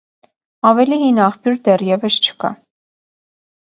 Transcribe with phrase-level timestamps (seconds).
[0.69, 2.55] Ավելի հին աղբյուր դեռևս չկա։